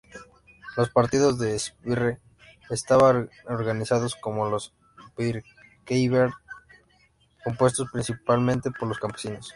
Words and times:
Los 0.77 0.89
partidarios 0.89 1.37
de 1.37 1.59
Sverre 1.59 2.17
estaban 2.71 3.29
organizados 3.45 4.15
como 4.15 4.49
los 4.49 4.73
birkebeiner, 5.15 6.31
compuestos 7.43 7.87
principalmente 7.91 8.71
por 8.71 8.99
campesinos. 8.99 9.49